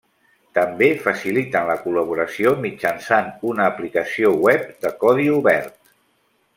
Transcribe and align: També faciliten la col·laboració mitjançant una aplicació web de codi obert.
També 0.57 0.87
faciliten 1.03 1.67
la 1.71 1.75
col·laboració 1.83 2.55
mitjançant 2.65 3.31
una 3.53 3.69
aplicació 3.73 4.35
web 4.49 4.69
de 4.87 4.97
codi 5.07 5.33
obert. 5.39 5.81